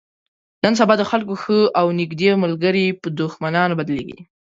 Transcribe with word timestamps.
نن 0.63 0.73
سبا 0.79 0.93
د 0.97 1.03
خلکو 1.11 1.33
ښه 1.41 1.59
او 1.79 1.87
نیږدې 1.99 2.29
ملګري 2.43 2.85
په 3.01 3.07
دښمنانو 3.19 3.77
بدلېږي. 3.79 4.19